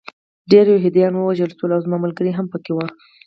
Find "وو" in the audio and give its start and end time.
2.73-2.85